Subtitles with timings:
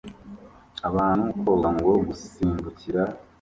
[0.89, 3.17] Abantu koga no gusimbukira mu kiyaga